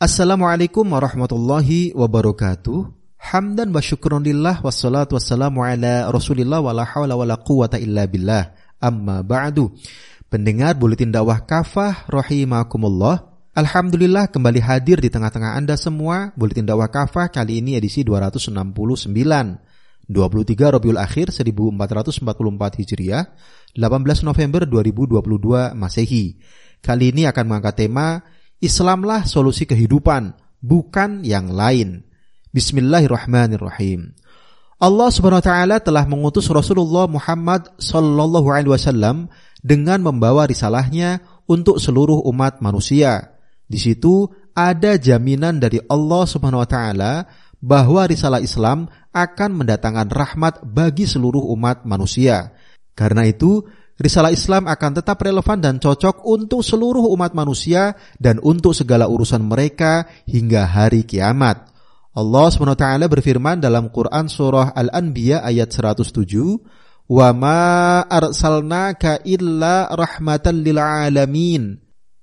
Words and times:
Assalamualaikum 0.00 0.96
warahmatullahi 0.96 1.92
wabarakatuh. 1.92 2.88
Hamdan 3.20 3.68
wa 3.68 3.84
syukron 3.84 4.24
lillah 4.24 4.64
wassalatu 4.64 5.12
wassalamu 5.12 5.60
ala 5.60 6.08
rasulillah 6.08 6.56
wa 6.56 6.72
la 6.72 6.88
hawla 6.88 7.20
wa 7.20 7.28
la 7.28 7.36
quwata 7.36 7.76
illa 7.76 8.08
billah. 8.08 8.48
Amma 8.80 9.20
ba'du. 9.20 9.68
Pendengar 10.32 10.80
Buletin 10.80 11.12
Dakwah 11.12 11.44
Kafah 11.44 12.08
rahimakumullah. 12.08 13.28
Alhamdulillah 13.52 14.32
kembali 14.32 14.64
hadir 14.64 15.04
di 15.04 15.12
tengah-tengah 15.12 15.52
Anda 15.52 15.76
semua. 15.76 16.32
Buletin 16.32 16.64
Dakwah 16.64 16.88
Kafah 16.88 17.28
kali 17.28 17.60
ini 17.60 17.76
edisi 17.76 18.00
269. 18.00 18.56
23 18.56 20.16
Rabiul 20.80 20.96
Akhir 20.96 21.28
1444 21.28 22.24
Hijriah, 22.80 23.36
18 23.76 24.24
November 24.24 24.64
2022 24.64 25.76
Masehi. 25.76 26.40
Kali 26.80 27.12
ini 27.12 27.28
akan 27.28 27.44
mengangkat 27.44 27.84
tema 27.84 28.39
Islamlah 28.60 29.24
solusi 29.24 29.64
kehidupan, 29.64 30.36
bukan 30.60 31.24
yang 31.24 31.48
lain. 31.48 32.04
Bismillahirrahmanirrahim. 32.52 34.12
Allah 34.76 35.08
Subhanahu 35.08 35.40
wa 35.40 35.48
taala 35.48 35.76
telah 35.80 36.04
mengutus 36.04 36.44
Rasulullah 36.52 37.08
Muhammad 37.08 37.72
sallallahu 37.80 38.52
alaihi 38.52 38.68
wasallam 38.68 39.32
dengan 39.64 40.04
membawa 40.04 40.44
risalahnya 40.44 41.24
untuk 41.48 41.80
seluruh 41.80 42.20
umat 42.28 42.60
manusia. 42.60 43.32
Di 43.64 43.80
situ 43.80 44.28
ada 44.52 45.00
jaminan 45.00 45.56
dari 45.56 45.80
Allah 45.88 46.28
Subhanahu 46.28 46.60
wa 46.60 46.68
taala 46.68 47.12
bahwa 47.64 48.04
risalah 48.04 48.44
Islam 48.44 48.92
akan 49.16 49.64
mendatangkan 49.64 50.12
rahmat 50.12 50.68
bagi 50.68 51.08
seluruh 51.08 51.48
umat 51.56 51.88
manusia. 51.88 52.52
Karena 52.92 53.24
itu, 53.24 53.64
risalah 54.00 54.32
Islam 54.32 54.64
akan 54.64 54.90
tetap 54.96 55.20
relevan 55.20 55.60
dan 55.60 55.76
cocok 55.76 56.24
untuk 56.24 56.64
seluruh 56.64 57.12
umat 57.12 57.36
manusia 57.36 57.92
dan 58.16 58.40
untuk 58.40 58.72
segala 58.72 59.04
urusan 59.06 59.44
mereka 59.44 60.08
hingga 60.24 60.64
hari 60.64 61.04
kiamat. 61.04 61.68
Allah 62.10 62.50
SWT 62.50 63.06
berfirman 63.06 63.62
dalam 63.62 63.86
Quran 63.92 64.26
Surah 64.26 64.74
Al-Anbiya 64.74 65.46
ayat 65.46 65.70
107, 65.70 66.10
Wa 67.06 67.30
ma 67.30 68.02
arsalnaka 68.02 69.22
illa 69.22 69.86
rahmatan. 69.86 70.66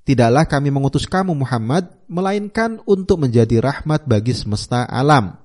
Tidaklah 0.08 0.45
kami 0.47 0.72
mengutus 0.72 1.08
kamu 1.08 1.36
Muhammad, 1.36 1.91
melainkan 2.08 2.80
untuk 2.88 3.23
menjadi 3.23 3.59
rahmat 3.64 4.08
bagi 4.08 4.31
semesta 4.31 4.88
alam. 4.88 5.36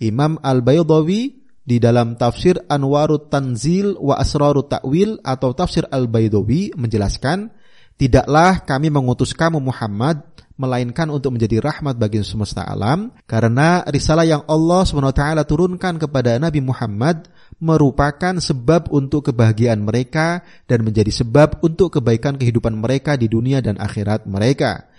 Imam 0.00 0.40
Al-Baydawi 0.40 1.39
di 1.70 1.78
dalam 1.78 2.18
tafsir 2.18 2.58
Anwarut 2.66 3.30
Tanzil 3.30 3.94
wa 3.94 4.18
Asrarut 4.18 4.66
Ta'wil 4.66 5.22
atau 5.22 5.54
tafsir 5.54 5.86
Al-Baidawi 5.86 6.74
menjelaskan, 6.74 7.46
tidaklah 7.94 8.66
kami 8.66 8.90
mengutus 8.90 9.30
kamu 9.30 9.62
Muhammad 9.62 10.26
melainkan 10.58 11.06
untuk 11.14 11.38
menjadi 11.38 11.62
rahmat 11.62 11.94
bagi 11.96 12.20
semesta 12.26 12.66
alam 12.66 13.14
karena 13.24 13.86
risalah 13.88 14.26
yang 14.28 14.42
Allah 14.44 14.84
SWT 14.84 15.46
turunkan 15.48 15.96
kepada 15.96 16.36
Nabi 16.36 16.60
Muhammad 16.60 17.30
merupakan 17.62 18.36
sebab 18.36 18.92
untuk 18.92 19.30
kebahagiaan 19.32 19.80
mereka 19.80 20.44
dan 20.66 20.84
menjadi 20.84 21.08
sebab 21.08 21.64
untuk 21.64 21.96
kebaikan 21.96 22.36
kehidupan 22.36 22.76
mereka 22.76 23.14
di 23.14 23.30
dunia 23.30 23.62
dan 23.64 23.80
akhirat 23.80 24.26
mereka. 24.28 24.90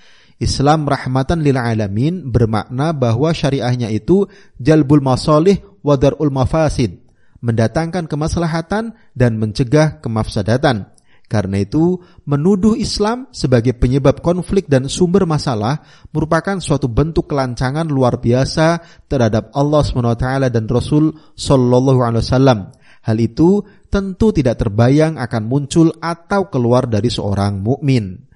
Islam 0.42 0.90
rahmatan 0.90 1.46
lil 1.46 1.54
alamin 1.54 2.26
bermakna 2.34 2.98
bahwa 2.98 3.30
syariahnya 3.30 3.94
itu 3.94 4.26
jalbul 4.58 4.98
masalih 4.98 5.62
wadarul 5.86 6.34
mafasid, 6.34 6.98
mendatangkan 7.46 8.10
kemaslahatan 8.10 8.98
dan 9.14 9.38
mencegah 9.38 10.02
kemafsadatan. 10.02 10.90
Karena 11.30 11.64
itu, 11.64 11.96
menuduh 12.28 12.76
Islam 12.76 13.32
sebagai 13.32 13.72
penyebab 13.78 14.20
konflik 14.20 14.68
dan 14.68 14.92
sumber 14.92 15.24
masalah 15.24 15.80
merupakan 16.12 16.60
suatu 16.60 16.92
bentuk 16.92 17.32
kelancangan 17.32 17.88
luar 17.88 18.20
biasa 18.20 18.84
terhadap 19.08 19.48
Allah 19.56 19.80
SWT 19.80 20.52
dan 20.52 20.68
Rasul 20.68 21.16
Sallallahu 21.38 22.04
Alaihi 22.04 22.26
Wasallam. 22.28 22.60
Hal 23.08 23.18
itu 23.24 23.64
tentu 23.88 24.36
tidak 24.36 24.60
terbayang 24.60 25.16
akan 25.16 25.44
muncul 25.48 25.96
atau 26.04 26.52
keluar 26.52 26.92
dari 26.92 27.08
seorang 27.08 27.64
mukmin. 27.64 28.31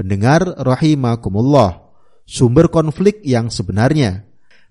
Pendengar 0.00 0.56
rahimakumullah, 0.56 1.92
sumber 2.24 2.72
konflik 2.72 3.20
yang 3.20 3.52
sebenarnya. 3.52 4.24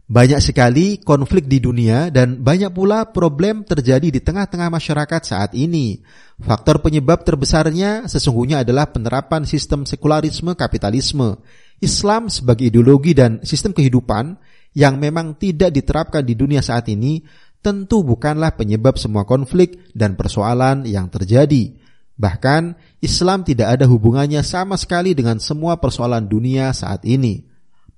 Banyak 0.10 0.42
sekali 0.42 0.98
konflik 1.06 1.46
di 1.46 1.62
dunia 1.62 2.10
dan 2.10 2.42
banyak 2.42 2.74
pula 2.74 3.14
problem 3.14 3.62
terjadi 3.62 4.10
di 4.10 4.26
tengah-tengah 4.26 4.74
masyarakat 4.74 5.22
saat 5.22 5.54
ini. 5.54 6.02
Faktor 6.42 6.82
penyebab 6.82 7.22
terbesarnya 7.22 8.10
sesungguhnya 8.10 8.66
adalah 8.66 8.90
penerapan 8.90 9.46
sistem 9.46 9.86
sekularisme 9.86 10.58
kapitalisme. 10.58 11.38
Islam 11.78 12.34
sebagai 12.34 12.74
ideologi 12.74 13.14
dan 13.14 13.38
sistem 13.46 13.78
kehidupan 13.78 14.34
yang 14.74 14.98
memang 14.98 15.38
tidak 15.38 15.70
diterapkan 15.78 16.26
di 16.26 16.34
dunia 16.34 16.66
saat 16.66 16.90
ini 16.90 17.22
tentu 17.62 18.02
bukanlah 18.02 18.58
penyebab 18.58 18.98
semua 18.98 19.30
konflik 19.30 19.94
dan 19.94 20.18
persoalan 20.18 20.90
yang 20.90 21.06
terjadi. 21.14 21.79
Bahkan 22.20 22.76
Islam 23.00 23.48
tidak 23.48 23.80
ada 23.80 23.88
hubungannya 23.88 24.44
sama 24.44 24.76
sekali 24.76 25.16
dengan 25.16 25.40
semua 25.40 25.80
persoalan 25.80 26.28
dunia 26.28 26.76
saat 26.76 27.08
ini. 27.08 27.48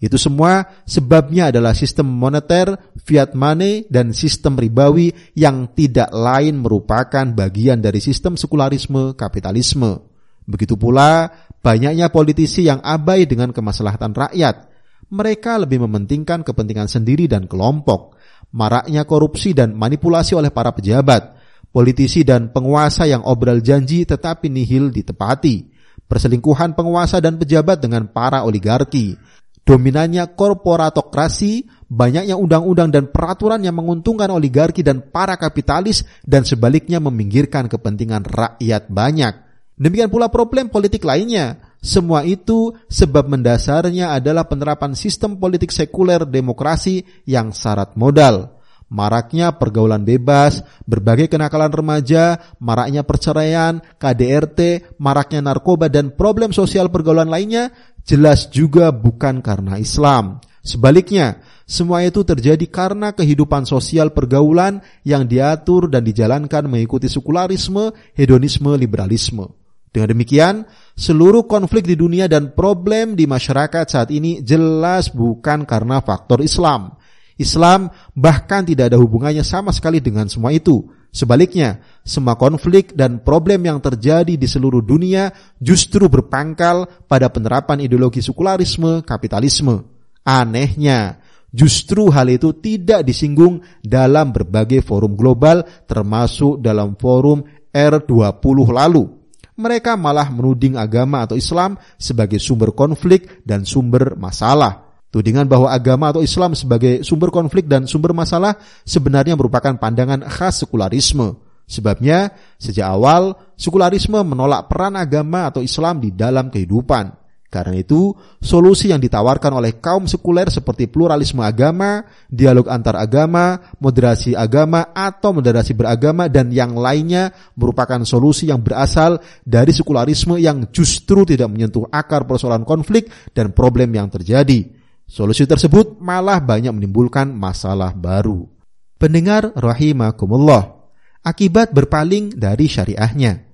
Itu 0.00 0.16
semua 0.16 0.64
sebabnya 0.88 1.52
adalah 1.52 1.76
sistem 1.76 2.08
moneter, 2.08 2.96
fiat 2.96 3.36
money, 3.36 3.84
dan 3.92 4.16
sistem 4.16 4.56
ribawi 4.56 5.12
yang 5.36 5.68
tidak 5.76 6.08
lain 6.16 6.64
merupakan 6.64 7.28
bagian 7.28 7.84
dari 7.84 8.00
sistem 8.00 8.40
sekularisme 8.40 9.12
kapitalisme. 9.20 10.11
Begitu 10.44 10.74
pula 10.74 11.30
banyaknya 11.62 12.10
politisi 12.10 12.66
yang 12.66 12.82
abai 12.82 13.26
dengan 13.26 13.54
kemaslahatan 13.54 14.12
rakyat. 14.12 14.70
Mereka 15.12 15.60
lebih 15.60 15.84
mementingkan 15.84 16.40
kepentingan 16.40 16.88
sendiri 16.88 17.28
dan 17.28 17.44
kelompok 17.44 18.16
maraknya 18.52 19.08
korupsi 19.08 19.56
dan 19.56 19.74
manipulasi 19.74 20.36
oleh 20.36 20.52
para 20.52 20.70
pejabat, 20.76 21.34
politisi 21.72 22.22
dan 22.22 22.52
penguasa 22.52 23.08
yang 23.08 23.24
obral 23.24 23.64
janji 23.64 24.04
tetapi 24.04 24.52
nihil 24.52 24.92
ditepati, 24.92 25.72
perselingkuhan 26.06 26.76
penguasa 26.76 27.18
dan 27.18 27.40
pejabat 27.40 27.80
dengan 27.80 28.06
para 28.12 28.44
oligarki, 28.44 29.16
dominannya 29.64 30.36
korporatokrasi, 30.36 31.66
banyaknya 31.88 32.36
undang-undang 32.36 32.92
dan 32.92 33.04
peraturan 33.08 33.64
yang 33.64 33.74
menguntungkan 33.74 34.28
oligarki 34.28 34.84
dan 34.84 35.00
para 35.00 35.34
kapitalis 35.40 36.04
dan 36.22 36.44
sebaliknya 36.44 37.00
meminggirkan 37.00 37.66
kepentingan 37.66 38.28
rakyat 38.28 38.92
banyak. 38.92 39.34
Demikian 39.80 40.12
pula 40.12 40.28
problem 40.28 40.68
politik 40.68 41.02
lainnya, 41.02 41.58
semua 41.82 42.22
itu 42.22 42.76
sebab 42.86 43.26
mendasarnya 43.26 44.14
adalah 44.14 44.46
penerapan 44.46 44.94
sistem 44.94 45.34
politik 45.40 45.74
sekuler 45.74 46.22
demokrasi 46.28 47.02
yang 47.26 47.50
syarat 47.50 47.98
modal. 47.98 48.62
Maraknya 48.92 49.56
pergaulan 49.56 50.04
bebas, 50.04 50.60
berbagai 50.84 51.32
kenakalan 51.32 51.72
remaja, 51.72 52.36
maraknya 52.60 53.02
perceraian, 53.08 53.80
KDRT, 53.96 54.92
maraknya 55.00 55.40
narkoba 55.40 55.88
dan 55.88 56.12
problem 56.12 56.52
sosial 56.52 56.92
pergaulan 56.92 57.32
lainnya 57.32 57.72
jelas 58.04 58.52
juga 58.52 58.92
bukan 58.92 59.40
karena 59.40 59.80
Islam. 59.80 60.44
Sebaliknya, 60.60 61.40
semua 61.64 62.04
itu 62.04 62.20
terjadi 62.22 62.68
karena 62.68 63.16
kehidupan 63.16 63.64
sosial 63.64 64.12
pergaulan 64.12 64.84
yang 65.08 65.24
diatur 65.24 65.88
dan 65.88 66.04
dijalankan 66.04 66.68
mengikuti 66.68 67.08
sekularisme, 67.08 67.96
hedonisme, 68.12 68.76
liberalisme. 68.76 69.61
Dengan 69.92 70.16
demikian, 70.16 70.64
seluruh 70.96 71.44
konflik 71.44 71.84
di 71.84 72.00
dunia 72.00 72.24
dan 72.24 72.56
problem 72.56 73.12
di 73.12 73.28
masyarakat 73.28 73.84
saat 73.84 74.08
ini 74.08 74.40
jelas 74.40 75.12
bukan 75.12 75.68
karena 75.68 76.00
faktor 76.00 76.40
Islam. 76.40 76.96
Islam 77.36 77.92
bahkan 78.16 78.64
tidak 78.64 78.88
ada 78.88 78.96
hubungannya 78.96 79.44
sama 79.44 79.68
sekali 79.68 80.00
dengan 80.00 80.32
semua 80.32 80.48
itu. 80.48 80.88
Sebaliknya, 81.12 81.84
semua 82.08 82.40
konflik 82.40 82.96
dan 82.96 83.20
problem 83.20 83.68
yang 83.68 83.84
terjadi 83.84 84.32
di 84.32 84.48
seluruh 84.48 84.80
dunia 84.80 85.28
justru 85.60 86.08
berpangkal 86.08 87.04
pada 87.04 87.28
penerapan 87.28 87.84
ideologi 87.84 88.24
sekularisme 88.24 89.04
kapitalisme. 89.04 89.84
Anehnya, 90.24 91.20
justru 91.52 92.08
hal 92.08 92.32
itu 92.32 92.56
tidak 92.56 93.04
disinggung 93.04 93.60
dalam 93.84 94.32
berbagai 94.32 94.80
forum 94.80 95.12
global 95.12 95.68
termasuk 95.84 96.64
dalam 96.64 96.96
forum 96.96 97.44
R20 97.68 98.72
lalu 98.72 99.21
mereka 99.62 99.94
malah 99.94 100.26
menuding 100.26 100.74
agama 100.74 101.22
atau 101.22 101.38
Islam 101.38 101.78
sebagai 101.94 102.42
sumber 102.42 102.74
konflik 102.74 103.46
dan 103.46 103.62
sumber 103.62 104.18
masalah. 104.18 104.90
Tudingan 105.14 105.46
bahwa 105.46 105.70
agama 105.70 106.10
atau 106.10 106.24
Islam 106.24 106.58
sebagai 106.58 107.06
sumber 107.06 107.30
konflik 107.30 107.70
dan 107.70 107.86
sumber 107.86 108.10
masalah 108.16 108.58
sebenarnya 108.82 109.38
merupakan 109.38 109.78
pandangan 109.78 110.26
khas 110.26 110.66
sekularisme. 110.66 111.38
Sebabnya, 111.68 112.34
sejak 112.58 112.90
awal, 112.90 113.38
sekularisme 113.54 114.18
menolak 114.26 114.66
peran 114.66 114.98
agama 114.98 115.46
atau 115.46 115.62
Islam 115.62 116.02
di 116.02 116.10
dalam 116.10 116.50
kehidupan. 116.50 117.21
Karena 117.52 117.76
itu, 117.76 118.16
solusi 118.40 118.88
yang 118.88 118.96
ditawarkan 119.04 119.60
oleh 119.60 119.76
kaum 119.76 120.08
sekuler 120.08 120.48
seperti 120.48 120.88
pluralisme 120.88 121.44
agama, 121.44 122.00
dialog 122.32 122.64
antar 122.72 122.96
agama, 122.96 123.76
moderasi 123.76 124.32
agama 124.32 124.88
atau 124.96 125.36
moderasi 125.36 125.76
beragama 125.76 126.32
dan 126.32 126.48
yang 126.48 126.72
lainnya 126.72 127.28
merupakan 127.52 128.00
solusi 128.08 128.48
yang 128.48 128.64
berasal 128.64 129.20
dari 129.44 129.68
sekularisme 129.68 130.40
yang 130.40 130.72
justru 130.72 131.28
tidak 131.28 131.52
menyentuh 131.52 131.84
akar 131.92 132.24
persoalan 132.24 132.64
konflik 132.64 133.12
dan 133.36 133.52
problem 133.52 133.92
yang 133.92 134.08
terjadi. 134.08 134.72
Solusi 135.04 135.44
tersebut 135.44 136.00
malah 136.00 136.40
banyak 136.40 136.72
menimbulkan 136.72 137.28
masalah 137.36 137.92
baru. 137.92 138.48
Pendengar 138.96 139.52
rahimakumullah, 139.52 140.88
akibat 141.20 141.76
berpaling 141.76 142.32
dari 142.32 142.64
syariahnya. 142.64 143.52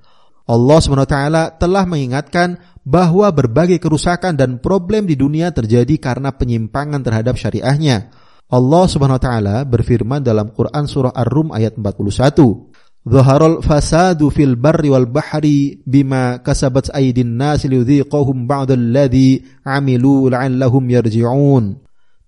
Allah 0.48 0.78
SWT 0.80 1.16
telah 1.60 1.84
mengingatkan 1.84 2.77
bahwa 2.88 3.28
berbagai 3.28 3.76
kerusakan 3.76 4.32
dan 4.32 4.64
problem 4.64 5.04
di 5.04 5.12
dunia 5.12 5.52
terjadi 5.52 6.00
karena 6.00 6.32
penyimpangan 6.32 7.04
terhadap 7.04 7.36
syariahnya. 7.36 8.08
Allah 8.48 8.84
Subhanahu 8.88 9.20
wa 9.20 9.24
taala 9.28 9.56
berfirman 9.68 10.24
dalam 10.24 10.48
Quran 10.56 10.88
surah 10.88 11.12
Ar-Rum 11.12 11.52
ayat 11.52 11.76
41. 11.76 12.72
Zaharul 13.04 13.60
fasadu 13.60 14.32
fil 14.32 14.56
barri 14.56 14.88
wal 14.88 15.04
bahri 15.04 15.84
bima 15.84 16.40
kasabat 16.40 16.88
aydin 16.96 17.36
nas 17.36 17.68
liyudhiqahum 17.68 18.48
ba'dalladhi 18.48 19.44
amilu 19.68 20.32
la'allahum 20.32 20.88
yarji'un. 20.88 21.76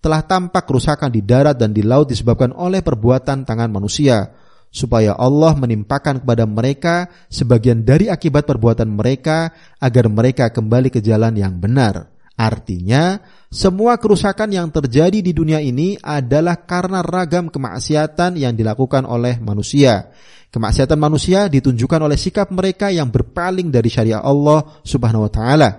Telah 0.00 0.20
tampak 0.28 0.68
kerusakan 0.68 1.08
di 1.08 1.24
darat 1.24 1.56
dan 1.56 1.72
di 1.72 1.80
laut 1.80 2.12
disebabkan 2.12 2.52
oleh 2.52 2.84
perbuatan 2.84 3.48
tangan 3.48 3.68
manusia 3.72 4.28
supaya 4.70 5.18
Allah 5.18 5.52
menimpakan 5.58 6.22
kepada 6.22 6.46
mereka 6.46 7.10
sebagian 7.26 7.82
dari 7.82 8.06
akibat 8.06 8.46
perbuatan 8.46 8.86
mereka 8.86 9.50
agar 9.82 10.06
mereka 10.06 10.54
kembali 10.54 10.94
ke 10.94 11.02
jalan 11.02 11.34
yang 11.34 11.58
benar. 11.58 12.08
Artinya, 12.40 13.20
semua 13.52 14.00
kerusakan 14.00 14.48
yang 14.48 14.72
terjadi 14.72 15.20
di 15.20 15.36
dunia 15.36 15.60
ini 15.60 16.00
adalah 16.00 16.64
karena 16.64 17.04
ragam 17.04 17.52
kemaksiatan 17.52 18.40
yang 18.40 18.56
dilakukan 18.56 19.04
oleh 19.04 19.36
manusia. 19.36 20.08
Kemaksiatan 20.48 20.96
manusia 20.96 21.52
ditunjukkan 21.52 22.00
oleh 22.00 22.16
sikap 22.16 22.48
mereka 22.48 22.88
yang 22.88 23.12
berpaling 23.12 23.68
dari 23.68 23.92
syariat 23.92 24.24
Allah 24.24 24.80
Subhanahu 24.80 25.28
wa 25.28 25.32
taala. 25.34 25.70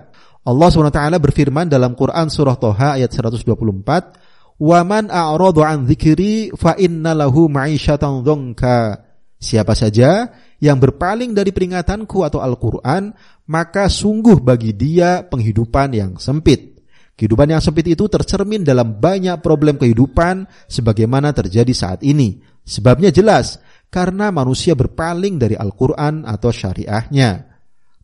Allah 0.46 0.68
Subhanahu 0.70 0.94
wa 0.94 0.98
taala 1.02 1.18
berfirman 1.18 1.66
dalam 1.66 1.98
Quran 1.98 2.30
surah 2.30 2.54
Toha 2.54 2.94
ayat 2.94 3.10
124, 3.10 3.42
Waman 4.62 5.10
a'radu 5.10 5.66
an 5.66 5.90
dzikri 5.90 6.54
fa 6.54 6.78
inna 6.78 7.18
lahu 7.18 7.50
ma'isyatan. 7.50 8.22
Siapa 9.42 9.74
saja 9.74 10.30
yang 10.62 10.78
berpaling 10.78 11.34
dari 11.34 11.50
peringatanku 11.50 12.22
atau 12.22 12.38
Al-Qur'an, 12.38 13.10
maka 13.50 13.90
sungguh 13.90 14.38
bagi 14.38 14.70
dia 14.78 15.26
penghidupan 15.26 15.98
yang 15.98 16.14
sempit. 16.22 16.78
Kehidupan 17.18 17.50
yang 17.50 17.58
sempit 17.58 17.90
itu 17.90 18.06
tercermin 18.06 18.62
dalam 18.62 19.02
banyak 19.02 19.42
problem 19.42 19.82
kehidupan 19.82 20.46
sebagaimana 20.70 21.34
terjadi 21.34 21.74
saat 21.74 22.06
ini. 22.06 22.38
Sebabnya 22.62 23.10
jelas, 23.10 23.58
karena 23.90 24.30
manusia 24.30 24.78
berpaling 24.78 25.42
dari 25.42 25.58
Al-Quran 25.58 26.22
atau 26.22 26.54
syariahnya. 26.54 27.50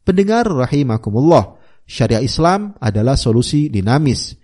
Pendengar 0.03 0.51
rahimakumullah, 0.51 1.55
syariah 1.87 2.27
Islam 2.27 2.75
adalah 2.83 3.15
solusi 3.15 3.71
dinamis. 3.71 4.35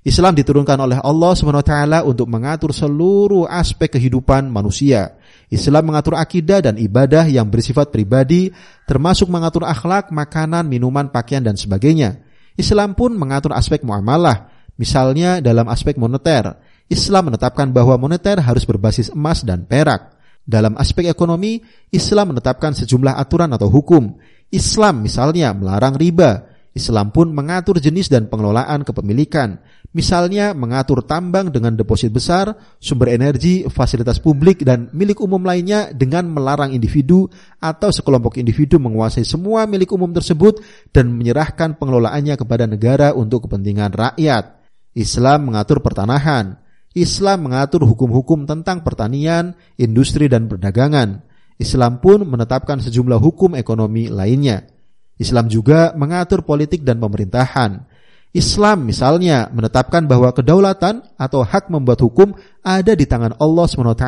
Islam 0.00 0.32
diturunkan 0.32 0.80
oleh 0.80 0.96
Allah 0.96 1.32
SWT 1.36 2.08
untuk 2.08 2.24
mengatur 2.24 2.72
seluruh 2.72 3.44
aspek 3.44 4.00
kehidupan 4.00 4.48
manusia. 4.48 5.20
Islam 5.52 5.92
mengatur 5.92 6.16
akidah 6.16 6.64
dan 6.64 6.80
ibadah 6.80 7.28
yang 7.28 7.52
bersifat 7.52 7.92
pribadi, 7.92 8.48
termasuk 8.88 9.28
mengatur 9.28 9.68
akhlak, 9.68 10.08
makanan, 10.08 10.64
minuman, 10.64 11.12
pakaian, 11.12 11.44
dan 11.44 11.52
sebagainya. 11.52 12.16
Islam 12.56 12.96
pun 12.96 13.12
mengatur 13.12 13.52
aspek 13.52 13.84
muamalah, 13.84 14.48
misalnya 14.80 15.44
dalam 15.44 15.68
aspek 15.68 16.00
moneter. 16.00 16.56
Islam 16.88 17.28
menetapkan 17.28 17.68
bahwa 17.68 18.00
moneter 18.00 18.40
harus 18.40 18.64
berbasis 18.64 19.12
emas 19.12 19.44
dan 19.44 19.68
perak. 19.68 20.16
Dalam 20.48 20.80
aspek 20.80 21.06
ekonomi, 21.12 21.60
Islam 21.92 22.32
menetapkan 22.34 22.72
sejumlah 22.72 23.20
aturan 23.20 23.52
atau 23.52 23.68
hukum. 23.68 24.16
Islam 24.50 25.04
misalnya 25.04 25.52
melarang 25.54 25.94
riba. 25.94 26.49
Islam 26.70 27.10
pun 27.10 27.34
mengatur 27.34 27.82
jenis 27.82 28.06
dan 28.06 28.30
pengelolaan 28.30 28.86
kepemilikan. 28.86 29.58
Misalnya 29.90 30.54
mengatur 30.54 31.02
tambang 31.02 31.50
dengan 31.50 31.74
deposit 31.74 32.14
besar, 32.14 32.54
sumber 32.78 33.10
energi, 33.10 33.66
fasilitas 33.66 34.22
publik, 34.22 34.62
dan 34.62 34.86
milik 34.94 35.18
umum 35.18 35.42
lainnya 35.42 35.90
dengan 35.90 36.30
melarang 36.30 36.70
individu 36.70 37.26
atau 37.58 37.90
sekelompok 37.90 38.38
individu 38.38 38.78
menguasai 38.78 39.26
semua 39.26 39.66
milik 39.66 39.90
umum 39.90 40.14
tersebut 40.14 40.62
dan 40.94 41.10
menyerahkan 41.10 41.74
pengelolaannya 41.74 42.38
kepada 42.38 42.70
negara 42.70 43.10
untuk 43.18 43.50
kepentingan 43.50 43.90
rakyat. 43.90 44.62
Islam 44.94 45.50
mengatur 45.50 45.82
pertanahan. 45.82 46.54
Islam 46.94 47.50
mengatur 47.50 47.82
hukum-hukum 47.82 48.46
tentang 48.46 48.86
pertanian, 48.86 49.58
industri, 49.74 50.30
dan 50.30 50.46
perdagangan. 50.46 51.26
Islam 51.58 51.98
pun 51.98 52.22
menetapkan 52.26 52.78
sejumlah 52.78 53.18
hukum 53.18 53.58
ekonomi 53.58 54.06
lainnya. 54.06 54.79
Islam 55.20 55.52
juga 55.52 55.92
mengatur 55.92 56.40
politik 56.40 56.80
dan 56.80 56.96
pemerintahan. 56.96 57.84
Islam 58.32 58.88
misalnya 58.88 59.52
menetapkan 59.52 60.08
bahwa 60.08 60.32
kedaulatan 60.32 61.04
atau 61.20 61.44
hak 61.44 61.68
membuat 61.68 62.00
hukum 62.00 62.32
ada 62.64 62.96
di 62.96 63.04
tangan 63.04 63.36
Allah 63.36 63.66
SWT. 63.68 64.06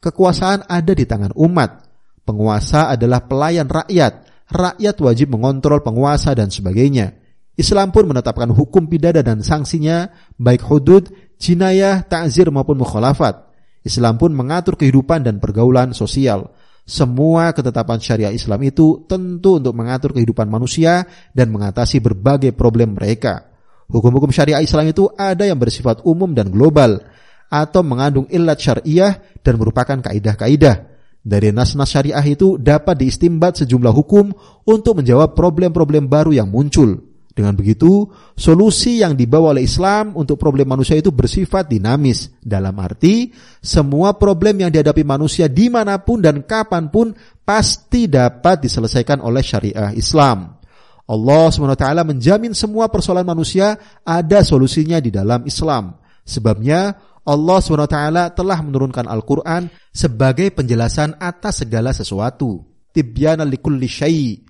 Kekuasaan 0.00 0.64
ada 0.64 0.92
di 0.96 1.04
tangan 1.04 1.36
umat. 1.36 1.84
Penguasa 2.24 2.88
adalah 2.88 3.28
pelayan 3.28 3.68
rakyat. 3.68 4.24
Rakyat 4.48 4.96
wajib 5.04 5.36
mengontrol 5.36 5.84
penguasa 5.84 6.32
dan 6.32 6.48
sebagainya. 6.48 7.12
Islam 7.58 7.90
pun 7.90 8.06
menetapkan 8.06 8.48
hukum 8.54 8.86
pidana 8.86 9.20
dan 9.20 9.42
sanksinya, 9.42 10.08
baik 10.38 10.62
hudud, 10.62 11.10
jinayah, 11.36 12.06
ta'zir 12.06 12.48
maupun 12.54 12.78
mukhalafat. 12.78 13.50
Islam 13.82 14.16
pun 14.16 14.30
mengatur 14.30 14.78
kehidupan 14.78 15.26
dan 15.26 15.42
pergaulan 15.42 15.90
sosial. 15.90 16.54
Semua 16.88 17.52
ketetapan 17.52 18.00
syariah 18.00 18.32
Islam 18.32 18.64
itu 18.64 19.04
tentu 19.04 19.60
untuk 19.60 19.76
mengatur 19.76 20.16
kehidupan 20.16 20.48
manusia 20.48 21.04
dan 21.36 21.52
mengatasi 21.52 22.00
berbagai 22.00 22.56
problem 22.56 22.96
mereka. 22.96 23.44
Hukum-hukum 23.92 24.32
syariah 24.32 24.64
Islam 24.64 24.88
itu 24.88 25.04
ada 25.12 25.44
yang 25.44 25.60
bersifat 25.60 26.00
umum 26.08 26.32
dan 26.32 26.48
global 26.48 27.04
atau 27.52 27.84
mengandung 27.84 28.24
ilat 28.32 28.56
syariah 28.56 29.20
dan 29.44 29.60
merupakan 29.60 30.00
kaidah-kaidah. 30.00 30.88
Dari 31.20 31.52
nas-nas 31.52 31.92
syariah 31.92 32.24
itu 32.24 32.56
dapat 32.56 33.04
diistimbat 33.04 33.60
sejumlah 33.60 33.92
hukum 33.92 34.32
untuk 34.64 35.04
menjawab 35.04 35.36
problem-problem 35.36 36.08
baru 36.08 36.32
yang 36.32 36.48
muncul. 36.48 37.07
Dengan 37.38 37.54
begitu, 37.54 38.10
solusi 38.34 38.98
yang 38.98 39.14
dibawa 39.14 39.54
oleh 39.54 39.62
Islam 39.62 40.18
untuk 40.18 40.42
problem 40.42 40.74
manusia 40.74 40.98
itu 40.98 41.14
bersifat 41.14 41.70
dinamis. 41.70 42.34
Dalam 42.42 42.74
arti, 42.82 43.30
semua 43.62 44.18
problem 44.18 44.66
yang 44.66 44.74
dihadapi 44.74 45.06
manusia 45.06 45.46
di 45.46 45.70
mana 45.70 46.02
pun 46.02 46.18
dan 46.18 46.42
kapan 46.42 46.90
pun 46.90 47.14
pasti 47.46 48.10
dapat 48.10 48.66
diselesaikan 48.66 49.22
oleh 49.22 49.38
syariah 49.38 49.94
Islam. 49.94 50.58
Allah 51.06 51.46
SWT 51.54 51.86
menjamin 52.02 52.58
semua 52.58 52.90
persoalan 52.90 53.22
manusia 53.22 53.78
ada 54.02 54.42
solusinya 54.42 54.98
di 54.98 55.14
dalam 55.14 55.46
Islam. 55.46 55.94
Sebabnya, 56.26 56.90
Allah 57.22 57.58
SWT 57.62 58.34
telah 58.34 58.58
menurunkan 58.66 59.06
Al-Quran 59.06 59.70
sebagai 59.94 60.50
penjelasan 60.50 61.14
atas 61.22 61.62
segala 61.62 61.94
sesuatu. 61.94 62.66
Tibyana 62.90 63.46
likulli 63.46 63.86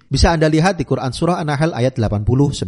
Bisa 0.09 0.33
Anda 0.33 0.49
lihat 0.49 0.81
di 0.81 0.89
Quran 0.89 1.13
Surah 1.13 1.37
An-Nahl 1.37 1.77
ayat 1.77 2.01
89. 2.01 2.65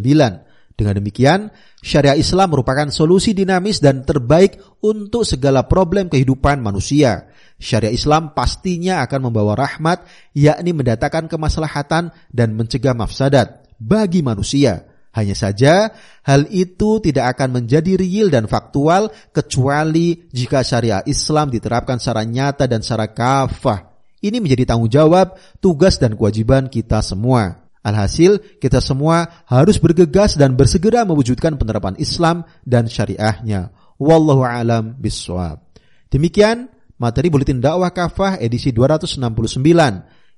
Dengan 0.76 0.96
demikian, 0.96 1.52
syariah 1.80 2.16
Islam 2.16 2.56
merupakan 2.56 2.88
solusi 2.88 3.36
dinamis 3.36 3.84
dan 3.84 4.04
terbaik 4.04 4.60
untuk 4.80 5.28
segala 5.28 5.68
problem 5.68 6.08
kehidupan 6.08 6.60
manusia. 6.60 7.28
Syariah 7.60 7.92
Islam 7.92 8.32
pastinya 8.32 9.04
akan 9.04 9.28
membawa 9.28 9.56
rahmat, 9.56 10.04
yakni 10.32 10.72
mendatangkan 10.72 11.28
kemaslahatan 11.28 12.12
dan 12.32 12.56
mencegah 12.56 12.96
mafsadat 12.96 13.68
bagi 13.76 14.24
manusia. 14.24 14.88
Hanya 15.10 15.34
saja, 15.34 15.90
hal 16.22 16.46
itu 16.48 17.02
tidak 17.02 17.36
akan 17.36 17.60
menjadi 17.60 17.98
real 17.98 18.30
dan 18.30 18.46
faktual 18.46 19.10
kecuali 19.34 20.30
jika 20.32 20.64
syariah 20.64 21.04
Islam 21.04 21.50
diterapkan 21.50 21.98
secara 22.00 22.22
nyata 22.24 22.64
dan 22.70 22.80
secara 22.80 23.10
kafah 23.10 23.89
ini 24.20 24.38
menjadi 24.40 24.68
tanggung 24.68 24.92
jawab, 24.92 25.36
tugas 25.58 25.96
dan 25.96 26.16
kewajiban 26.16 26.68
kita 26.68 27.00
semua. 27.00 27.64
Alhasil, 27.80 28.60
kita 28.60 28.76
semua 28.84 29.44
harus 29.48 29.80
bergegas 29.80 30.36
dan 30.36 30.52
bersegera 30.52 31.08
mewujudkan 31.08 31.56
penerapan 31.56 31.96
Islam 31.96 32.44
dan 32.60 32.84
syariahnya. 32.84 33.72
Wallahu 33.96 34.44
alam 34.44 35.00
biswab. 35.00 35.64
Demikian 36.12 36.68
materi 37.00 37.32
Buletin 37.32 37.64
Dakwah 37.64 37.88
Kafah 37.88 38.36
edisi 38.36 38.68
269. 38.76 39.24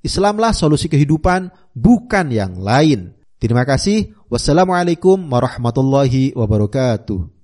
Islamlah 0.03 0.55
solusi 0.55 0.87
kehidupan, 0.87 1.51
bukan 1.75 2.27
yang 2.31 2.59
lain. 2.59 3.15
Terima 3.43 3.67
kasih. 3.67 4.15
Wassalamualaikum 4.31 5.19
warahmatullahi 5.19 6.39
wabarakatuh. 6.39 7.42